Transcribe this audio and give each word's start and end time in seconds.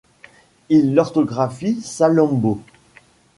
Il 0.69 0.95
l’orthographie 0.95 1.79
Salammbô. 1.83 2.59